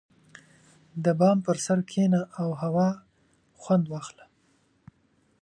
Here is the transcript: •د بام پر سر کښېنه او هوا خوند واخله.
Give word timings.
•د 1.03 1.05
بام 1.19 1.37
پر 1.45 1.57
سر 1.65 1.79
کښېنه 1.89 2.21
او 2.41 2.49
هوا 2.61 2.89
خوند 3.61 3.85
واخله. 3.87 4.25